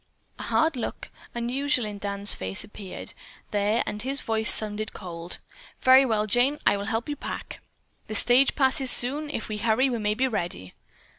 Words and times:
A 0.39 0.43
hard 0.49 0.75
look, 0.75 1.11
unusual 1.35 1.85
in 1.85 1.99
Dan's 1.99 2.33
face, 2.33 2.63
appeared 2.63 3.13
there 3.51 3.83
and 3.85 4.01
his 4.01 4.21
voice 4.21 4.51
sounded 4.51 4.93
cold. 4.93 5.37
"Very 5.81 6.05
well, 6.07 6.25
Jane, 6.25 6.57
I 6.65 6.75
will 6.75 6.85
help 6.87 7.07
you 7.07 7.15
pack. 7.15 7.59
The 8.07 8.15
stage 8.15 8.55
passes 8.55 8.89
soon. 8.89 9.29
If 9.29 9.47
we 9.47 9.57
hurry, 9.57 9.91
we 9.91 9.99
may 9.99 10.15
be 10.15 10.27
ready." 10.27 10.73